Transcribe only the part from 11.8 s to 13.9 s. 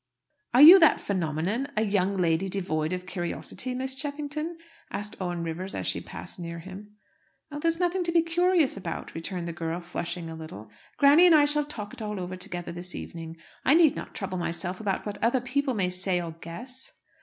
it all over together this evening. I